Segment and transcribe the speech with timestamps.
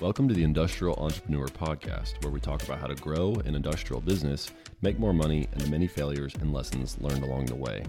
[0.00, 4.00] Welcome to the Industrial Entrepreneur Podcast, where we talk about how to grow an industrial
[4.00, 4.50] business,
[4.80, 7.84] make more money, and the many failures and lessons learned along the way.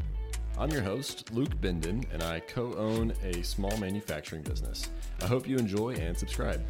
[0.58, 4.90] I'm your host, Luke Benden, and I co own a small manufacturing business.
[5.22, 6.62] I hope you enjoy and subscribe.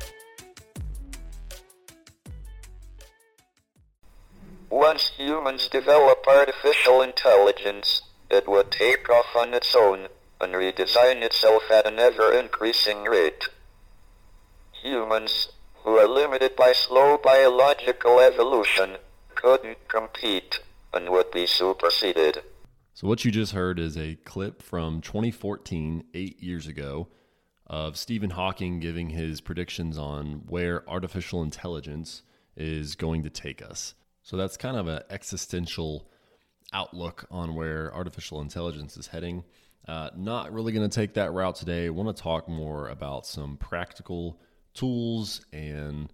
[4.69, 10.07] Once humans develop artificial intelligence, it would take off on its own
[10.39, 13.49] and redesign itself at an ever increasing rate.
[14.83, 15.49] Humans,
[15.83, 18.97] who are limited by slow biological evolution,
[19.35, 20.59] couldn't compete
[20.91, 22.41] and would be superseded.
[22.95, 27.09] So, what you just heard is a clip from 2014, eight years ago,
[27.67, 32.23] of Stephen Hawking giving his predictions on where artificial intelligence
[32.57, 33.93] is going to take us.
[34.23, 36.09] So, that's kind of an existential
[36.73, 39.43] outlook on where artificial intelligence is heading.
[39.87, 41.85] Uh, not really going to take that route today.
[41.85, 44.39] I want to talk more about some practical
[44.73, 46.11] tools and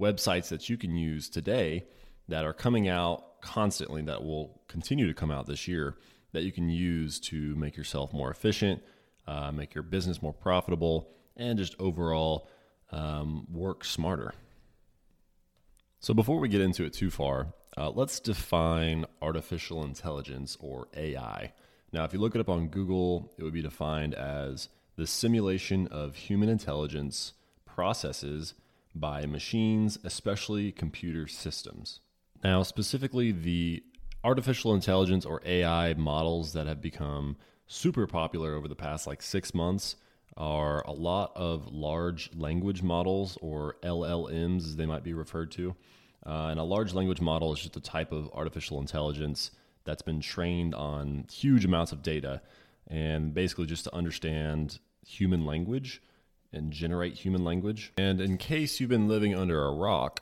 [0.00, 1.84] websites that you can use today
[2.28, 5.96] that are coming out constantly that will continue to come out this year
[6.32, 8.82] that you can use to make yourself more efficient,
[9.26, 12.48] uh, make your business more profitable, and just overall
[12.92, 14.32] um, work smarter.
[15.98, 21.52] So, before we get into it too far, uh, let's define artificial intelligence or AI.
[21.92, 25.88] Now, if you look it up on Google, it would be defined as the simulation
[25.88, 27.32] of human intelligence
[27.80, 28.52] processes
[28.94, 32.00] by machines, especially computer systems.
[32.44, 33.82] Now, specifically, the
[34.22, 39.54] artificial intelligence or AI models that have become super popular over the past like six
[39.54, 39.96] months
[40.36, 45.74] are a lot of large language models or LLMs, as they might be referred to.
[46.26, 49.52] Uh, and a large language model is just a type of artificial intelligence
[49.84, 52.42] that's been trained on huge amounts of data
[52.88, 56.02] and basically just to understand human language
[56.52, 57.92] and generate human language.
[57.96, 60.20] And in case you've been living under a rock,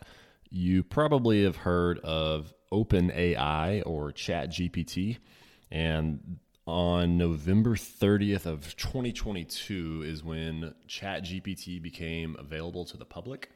[0.51, 5.19] you probably have heard of OpenAI or ChatGPT.
[5.71, 13.51] And on November 30th of 2022 is when ChatGPT became available to the public.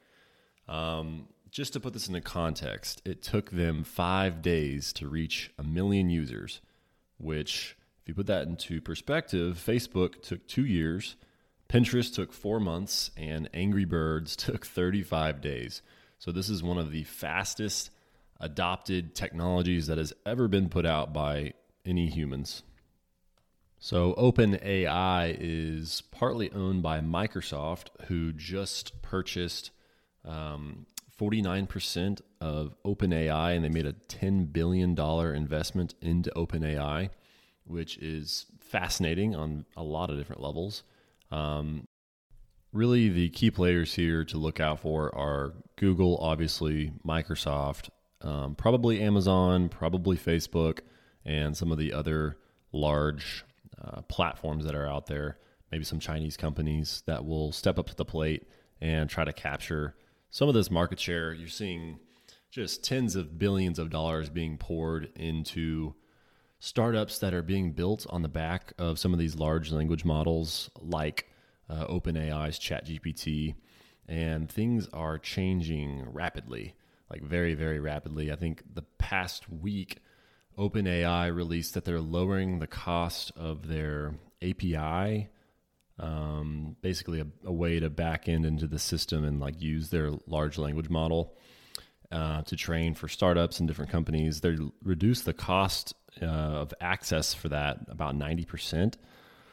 [0.68, 5.62] Um, just to put this into context, it took them five days to reach a
[5.62, 6.62] million users,
[7.18, 11.16] which, if you put that into perspective, Facebook took two years
[11.72, 15.80] Pinterest took four months, and Angry Birds took 35 days.
[16.18, 17.90] So, this is one of the fastest
[18.38, 21.54] adopted technologies that has ever been put out by
[21.86, 22.62] any humans.
[23.78, 29.70] So, OpenAI is partly owned by Microsoft, who just purchased
[30.26, 30.84] um,
[31.18, 34.98] 49% of OpenAI, and they made a $10 billion
[35.34, 37.08] investment into OpenAI,
[37.64, 40.82] which is fascinating on a lot of different levels.
[41.32, 41.88] Um,
[42.72, 47.88] really, the key players here to look out for are Google, obviously, Microsoft,
[48.20, 50.80] um, probably Amazon, probably Facebook,
[51.24, 52.36] and some of the other
[52.72, 53.44] large
[53.82, 55.38] uh, platforms that are out there.
[55.70, 58.46] Maybe some Chinese companies that will step up to the plate
[58.80, 59.96] and try to capture
[60.30, 61.32] some of this market share.
[61.32, 61.98] You're seeing
[62.50, 65.94] just tens of billions of dollars being poured into
[66.64, 70.70] startups that are being built on the back of some of these large language models
[70.78, 71.28] like
[71.68, 73.56] uh, OpenAI's ChatGPT,
[74.06, 76.76] and things are changing rapidly,
[77.10, 78.30] like very, very rapidly.
[78.30, 79.98] I think the past week,
[80.56, 85.30] OpenAI released that they're lowering the cost of their API,
[85.98, 90.12] um, basically a, a, way to back end into the system and like use their
[90.28, 91.34] large language model
[92.12, 94.40] uh, to train for startups and different companies.
[94.40, 98.94] They reduce the cost uh, of access for that about 90%.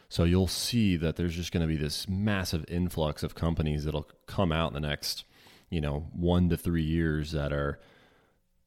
[0.10, 4.10] So you'll see that there's just going to be this massive influx of companies that'll
[4.26, 5.24] come out in the next,
[5.70, 7.80] you know, one to three years that are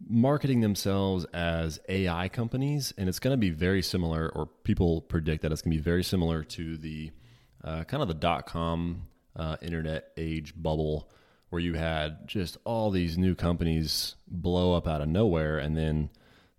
[0.09, 2.95] marketing themselves as AI companies.
[2.97, 5.83] And it's going to be very similar, or people predict that it's going to be
[5.83, 7.11] very similar to the
[7.63, 11.11] uh, kind of the dot com uh, internet age bubble
[11.53, 16.09] where you had just all these new companies blow up out of nowhere and then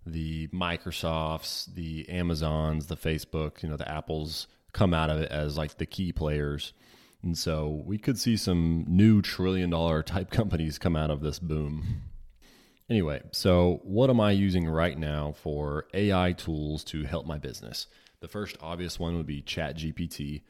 [0.06, 5.58] the Microsofts, the Amazons, the Facebook, you know, the Apples come out of it as
[5.58, 6.74] like the key players.
[7.24, 11.40] And so we could see some new trillion dollar type companies come out of this
[11.40, 12.02] boom.
[12.88, 17.88] Anyway, so what am I using right now for AI tools to help my business?
[18.20, 20.42] The first obvious one would be ChatGPT.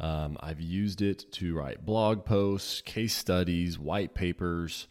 [0.00, 4.86] Um, I've used it to write blog posts, case studies, white papers.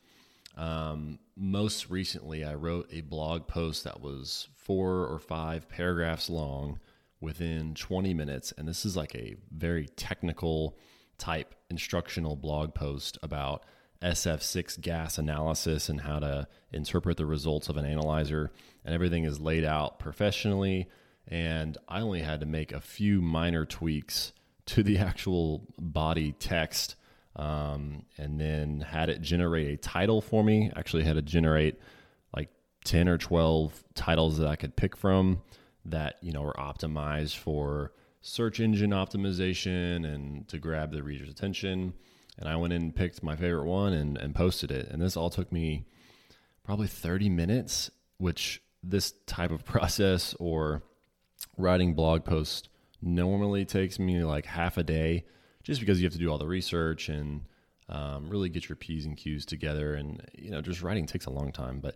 [0.57, 6.80] Um, most recently, I wrote a blog post that was four or five paragraphs long
[7.21, 8.54] within 20 minutes.
[8.57, 10.77] And this is like a very technical
[11.18, 13.63] type instructional blog post about
[14.01, 18.51] SF6 gas analysis and how to interpret the results of an analyzer.
[18.83, 20.88] And everything is laid out professionally.
[21.27, 24.33] And I only had to make a few minor tweaks
[24.67, 26.95] to the actual body text
[27.35, 30.71] um, and then had it generate a title for me.
[30.75, 31.79] Actually, had to generate
[32.35, 32.49] like
[32.85, 35.41] 10 or 12 titles that I could pick from
[35.85, 41.93] that, you know, were optimized for search engine optimization and to grab the reader's attention.
[42.39, 44.89] And I went in and picked my favorite one and, and posted it.
[44.89, 45.85] And this all took me
[46.63, 50.81] probably 30 minutes, which this type of process or
[51.55, 52.67] writing blog posts
[53.01, 55.25] normally takes me like half a day
[55.63, 57.41] just because you have to do all the research and
[57.89, 59.95] um, really get your P's and Q's together.
[59.95, 61.95] And, you know, just writing takes a long time, but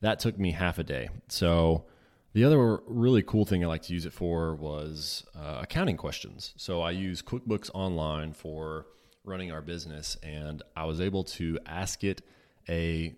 [0.00, 1.10] that took me half a day.
[1.28, 1.84] So,
[2.32, 6.54] the other really cool thing I like to use it for was uh, accounting questions.
[6.56, 8.86] So I use QuickBooks Online for
[9.24, 12.22] running our business, and I was able to ask it
[12.68, 13.14] a,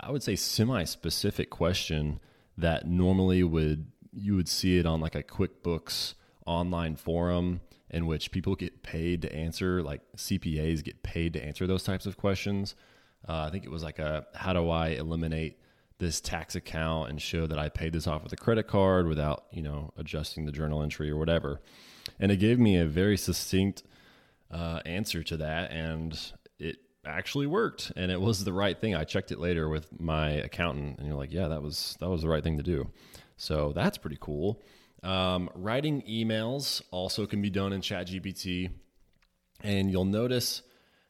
[0.00, 2.20] I would say, semi-specific question
[2.56, 6.14] that normally would you would see it on like a QuickBooks
[6.46, 7.60] online forum
[7.90, 12.06] in which people get paid to answer, like CPAs get paid to answer those types
[12.06, 12.74] of questions.
[13.28, 15.58] Uh, I think it was like a how do I eliminate
[15.98, 19.46] this tax account and show that I paid this off with a credit card without,
[19.52, 21.60] you know, adjusting the journal entry or whatever.
[22.18, 23.84] And it gave me a very succinct
[24.50, 26.18] uh, answer to that, and
[26.58, 26.76] it
[27.06, 28.94] actually worked, and it was the right thing.
[28.94, 32.22] I checked it later with my accountant, and you're like, yeah, that was that was
[32.22, 32.90] the right thing to do.
[33.36, 34.62] So that's pretty cool.
[35.04, 38.70] Um, writing emails also can be done in ChatGPT,
[39.62, 40.62] and you'll notice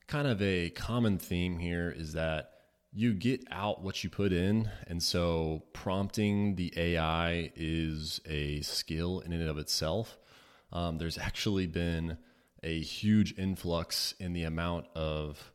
[0.09, 2.51] kind of a common theme here is that
[2.93, 4.69] you get out what you put in.
[4.87, 10.19] And so prompting the AI is a skill in and of itself.
[10.73, 12.19] Um, there's actually been
[12.63, 15.53] a huge influx in the amount of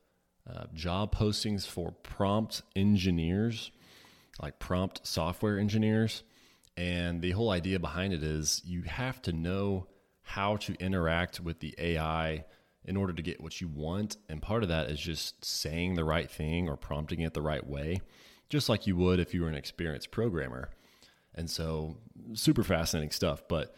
[0.50, 3.72] uh, job postings for prompt engineers,
[4.42, 6.24] like prompt software engineers.
[6.80, 9.88] And the whole idea behind it is you have to know
[10.22, 12.46] how to interact with the AI
[12.86, 14.16] in order to get what you want.
[14.30, 17.68] And part of that is just saying the right thing or prompting it the right
[17.68, 18.00] way,
[18.48, 20.70] just like you would if you were an experienced programmer.
[21.36, 21.98] And so,
[22.34, 23.44] super fascinating stuff.
[23.50, 23.76] But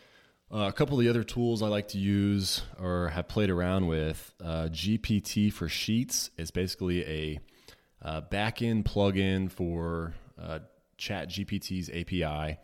[0.53, 3.87] uh, a couple of the other tools I like to use or have played around
[3.87, 7.39] with uh, GPT for Sheets is basically a
[8.03, 10.59] uh, backend plugin for uh,
[10.97, 12.59] Chat GPT's API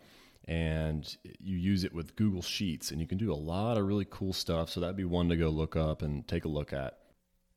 [0.48, 4.06] and you use it with Google Sheets, and you can do a lot of really
[4.08, 4.70] cool stuff.
[4.70, 6.98] So that'd be one to go look up and take a look at.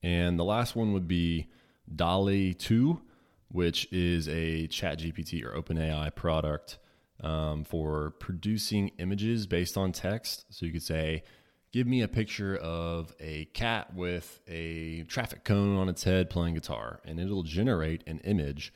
[0.03, 1.47] And the last one would be
[1.95, 2.99] DALL-E 2,
[3.47, 6.79] which is a ChatGPT or OpenAI product
[7.21, 10.45] um, for producing images based on text.
[10.49, 11.23] So you could say,
[11.71, 16.55] give me a picture of a cat with a traffic cone on its head playing
[16.55, 18.73] guitar, and it'll generate an image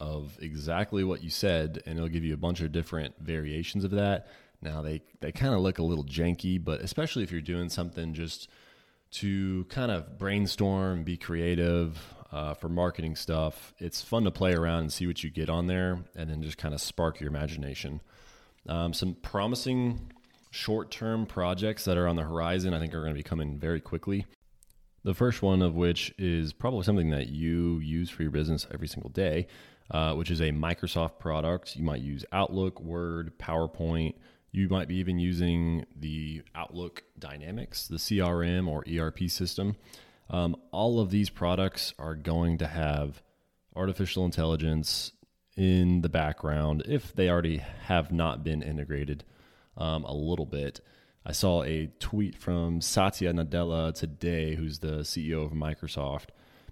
[0.00, 3.90] of exactly what you said, and it'll give you a bunch of different variations of
[3.92, 4.28] that.
[4.62, 8.14] Now they they kind of look a little janky, but especially if you're doing something
[8.14, 8.48] just
[9.12, 11.98] to kind of brainstorm, be creative
[12.32, 15.66] uh, for marketing stuff, it's fun to play around and see what you get on
[15.66, 18.00] there, and then just kind of spark your imagination.
[18.68, 20.12] Um, some promising
[20.50, 23.80] short-term projects that are on the horizon, I think, are going to be coming very
[23.80, 24.26] quickly.
[25.06, 28.88] The first one of which is probably something that you use for your business every
[28.88, 29.46] single day,
[29.88, 31.76] uh, which is a Microsoft product.
[31.76, 34.14] You might use Outlook, Word, PowerPoint.
[34.50, 39.76] You might be even using the Outlook Dynamics, the CRM or ERP system.
[40.28, 43.22] Um, all of these products are going to have
[43.76, 45.12] artificial intelligence
[45.56, 49.22] in the background if they already have not been integrated
[49.76, 50.80] um, a little bit.
[51.28, 56.26] I saw a tweet from Satya Nadella today, who's the CEO of Microsoft,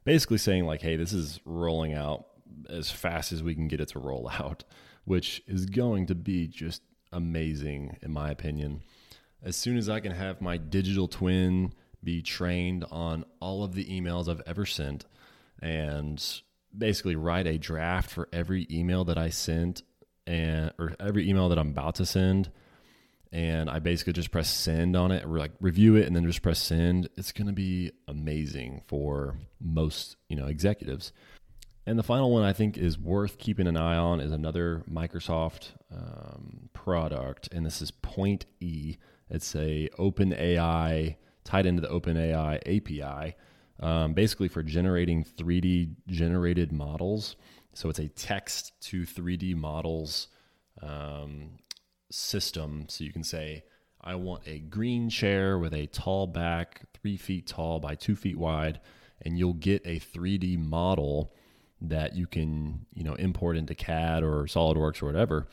[0.05, 2.27] basically saying, like, hey, this is rolling out
[2.71, 4.63] as fast as we can get it to roll out,
[5.05, 6.83] which is going to be just
[7.13, 8.83] amazing, in my opinion.
[9.43, 13.87] As soon as I can have my digital twin be trained on all of the
[13.87, 15.05] emails I've ever sent
[15.61, 16.25] and
[16.77, 19.83] basically write a draft for every email that I sent
[20.29, 22.51] and or every email that I'm about to send
[23.35, 26.59] and I basically just press send on it like review it and then just press
[26.59, 31.13] send it's going to be amazing for most you know executives
[31.87, 35.73] and the final one I think is worth keeping an eye on is another Microsoft
[35.95, 38.97] um, product, and this is Point E.
[39.29, 43.37] It's a Open AI tied into the Open AI API,
[43.81, 47.37] um, basically for generating 3D generated models.
[47.75, 50.29] So it's a text to 3D models
[50.81, 51.51] um,
[52.15, 52.87] system.
[52.89, 53.65] So you can say,
[54.01, 58.39] I want a green chair with a tall back, three feet tall by two feet
[58.39, 58.81] wide,
[59.23, 61.33] and you'll get a 3D model
[61.81, 65.47] that you can, you know, import into CAD or SolidWorks or whatever.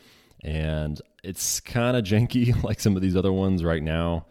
[0.43, 4.27] And it's kind of janky like some of these other ones right now.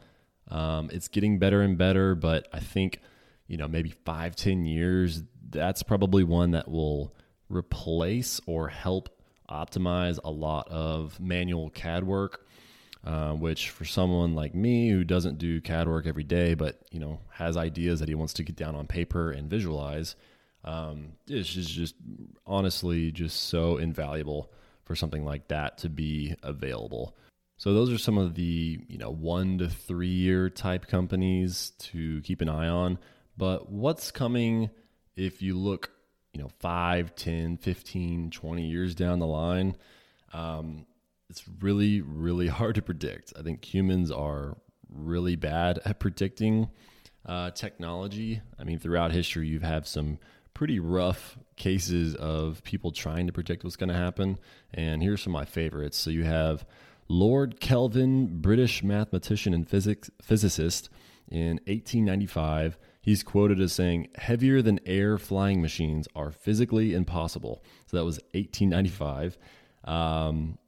[0.48, 3.00] Um, it's getting better and better, but I think,
[3.46, 7.14] you know, maybe five, ten years, that's probably one that will
[7.48, 9.19] replace or help
[9.50, 12.46] optimize a lot of manual CAD work.
[13.02, 17.00] Uh, which for someone like me who doesn't do CAD work every day, but you
[17.00, 20.16] know has ideas that he wants to get down on paper and visualize,
[20.64, 21.94] um, it's just, just
[22.46, 24.52] honestly just so invaluable
[24.84, 27.16] for something like that to be available.
[27.56, 32.20] So those are some of the you know one to three year type companies to
[32.22, 32.98] keep an eye on.
[33.36, 34.70] But what's coming
[35.16, 35.90] if you look
[36.32, 39.76] you know 5 10 15 20 years down the line
[40.32, 40.86] um,
[41.30, 43.32] it's really really hard to predict.
[43.38, 44.58] I think humans are
[44.92, 46.68] really bad at predicting
[47.24, 48.42] uh, technology.
[48.58, 50.18] I mean throughout history you've had some
[50.52, 54.38] pretty rough cases of people trying to predict what's going to happen.
[54.74, 55.96] And here's some of my favorites.
[55.96, 56.66] So you have
[57.12, 60.88] lord kelvin british mathematician and physics physicist
[61.28, 67.64] in 1895 He's quoted as saying, heavier than air flying machines are physically impossible.
[67.86, 69.38] So that was 1895.
[69.84, 70.58] Um,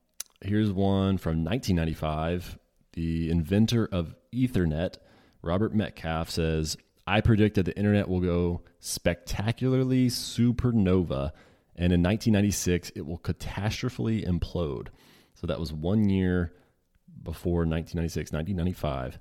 [0.41, 2.59] here's one from 1995.
[2.95, 4.97] The inventor of Ethernet,
[5.43, 11.33] Robert Metcalfe, says, I predict that the internet will go spectacularly supernova,
[11.75, 14.89] and in 1996, it will catastrophically implode.
[15.35, 16.53] So that was one year
[17.23, 19.19] before 1996, 1995.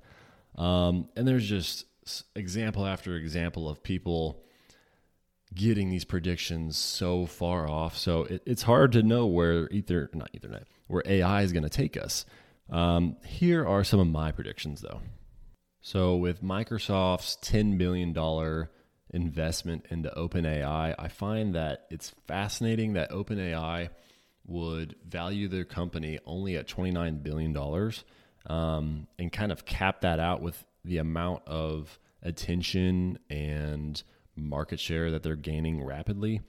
[0.56, 1.86] Um, and there's just
[2.34, 4.42] example after example of people
[5.54, 7.96] getting these predictions so far off.
[7.96, 11.70] So it, it's hard to know where ether not Ethernet where AI is going to
[11.70, 12.26] take us.
[12.70, 15.00] Um, here are some of my predictions, though.
[15.80, 18.70] So with Microsoft's ten billion dollar
[19.10, 23.88] investment into OpenAI, I find that it's fascinating that OpenAI
[24.46, 28.04] would value their company only at twenty nine billion dollars,
[28.46, 34.02] um, and kind of cap that out with the amount of attention and
[34.36, 36.40] market share that they're gaining rapidly.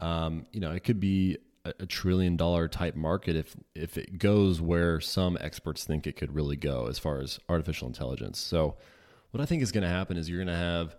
[0.00, 4.18] Um, you know, it could be a, a, trillion dollar type market if if it
[4.18, 8.38] goes where some experts think it could really go as far as artificial intelligence.
[8.38, 8.76] So,
[9.30, 10.96] what I think is going to happen is you're going to have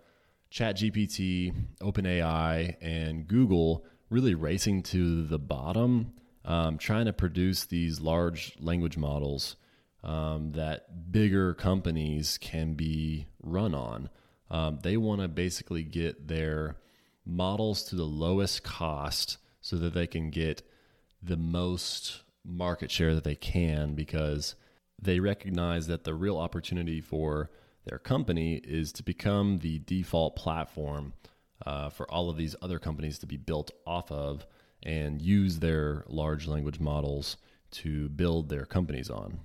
[0.52, 6.14] ChatGPT, OpenAI, and Google really racing to the bottom,
[6.46, 9.56] um, trying to produce these large language models
[10.04, 14.10] um, that bigger companies can be run on.
[14.50, 16.78] Um, they want to basically get their
[17.26, 20.64] models to the lowest cost so that they can get
[21.22, 24.56] the most market share that they can because
[25.02, 27.52] they recognize that the real opportunity for
[27.86, 31.14] their company is to become the default platform
[31.66, 34.46] uh, for all of these other companies to be built off of
[34.84, 37.38] and use their large language models
[37.70, 39.40] to build their companies on.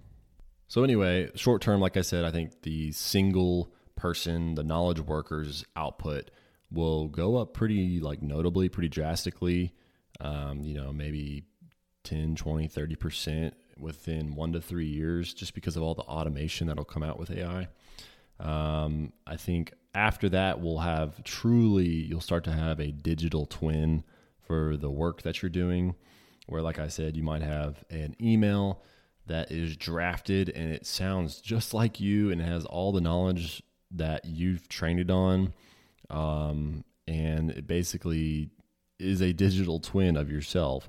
[0.68, 5.64] So anyway, short term, like I said, I think the single person, the knowledge workers
[5.76, 6.30] output
[6.70, 9.72] will go up pretty like notably, pretty drastically.
[10.20, 11.44] Um, you know, maybe
[12.04, 16.84] 10, 20, 30% within one to three years just because of all the automation that'll
[16.84, 17.68] come out with AI.
[18.40, 24.04] Um, I think after that, we'll have truly, you'll start to have a digital twin
[24.40, 25.94] for the work that you're doing.
[26.46, 28.82] Where, like I said, you might have an email
[29.26, 34.24] that is drafted and it sounds just like you and has all the knowledge that
[34.24, 35.52] you've trained it on.
[36.10, 38.50] Um, and it basically
[38.98, 40.88] is a digital twin of yourself.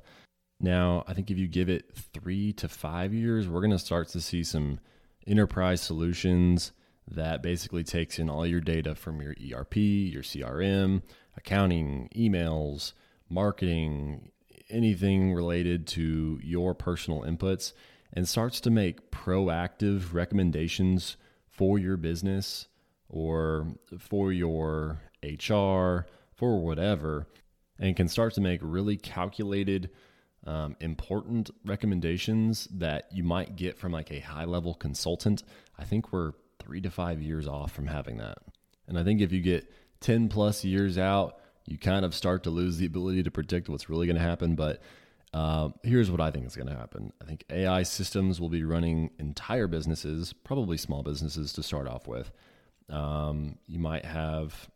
[0.60, 4.10] Now, I think if you give it three to five years, we're going to start
[4.10, 4.80] to see some
[5.26, 6.72] enterprise solutions
[7.10, 11.04] that basically takes in all your data from your ERP, your CRM,
[11.38, 12.94] accounting, emails,
[13.30, 14.32] marketing,
[14.70, 17.74] anything related to your personal inputs
[18.14, 21.18] and starts to make proactive recommendations
[21.50, 22.68] for your business
[23.10, 23.68] or
[24.00, 27.28] for your HR, for whatever,
[27.80, 29.90] and can start to make really calculated,
[30.46, 35.44] um, important recommendations that you might get from like a high level consultant.
[35.78, 38.38] I think we're three to five years off from having that.
[38.88, 39.70] And I think if you get
[40.02, 43.90] 10 plus years out, you kind of start to lose the ability to predict what's
[43.90, 44.56] really going to happen.
[44.56, 44.82] But
[45.34, 47.12] uh, here's what I think is going to happen.
[47.22, 52.08] I think AI systems will be running entire businesses, probably small businesses to start off
[52.08, 52.32] with.
[52.90, 54.70] Um, you might have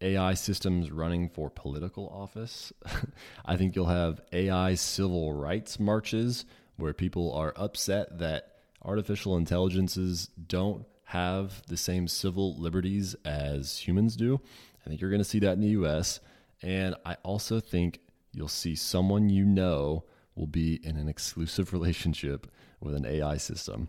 [0.00, 2.72] AI systems running for political office.
[3.44, 6.44] I think you'll have AI civil rights marches
[6.76, 14.16] where people are upset that artificial intelligences don't have the same civil liberties as humans
[14.16, 14.40] do.
[14.84, 16.20] I think you're going to see that in the US.
[16.62, 18.00] And I also think
[18.34, 22.50] you'll see someone you know will be in an exclusive relationship
[22.80, 23.88] with an AI system.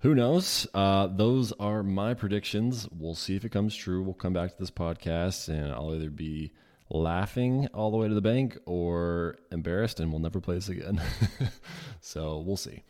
[0.00, 0.66] Who knows?
[0.74, 2.88] Uh, those are my predictions.
[2.90, 4.02] We'll see if it comes true.
[4.02, 6.52] We'll come back to this podcast and I'll either be
[6.88, 11.02] laughing all the way to the bank or embarrassed and we'll never play this again.
[12.00, 12.84] so we'll see.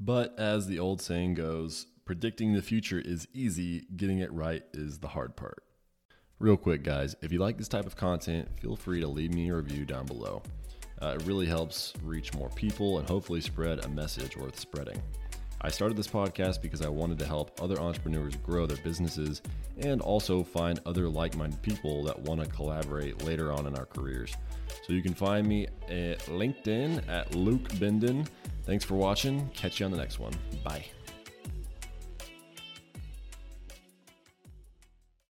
[0.00, 4.98] But as the old saying goes, predicting the future is easy, getting it right is
[4.98, 5.62] the hard part.
[6.38, 9.48] Real quick, guys, if you like this type of content, feel free to leave me
[9.48, 10.42] a review down below.
[11.00, 15.00] Uh, it really helps reach more people and hopefully spread a message worth spreading.
[15.62, 19.40] I started this podcast because I wanted to help other entrepreneurs grow their businesses
[19.78, 23.86] and also find other like minded people that want to collaborate later on in our
[23.86, 24.34] careers.
[24.86, 28.28] So you can find me at LinkedIn at Luke Benden.
[28.64, 29.48] Thanks for watching.
[29.54, 30.34] Catch you on the next one.
[30.62, 30.84] Bye.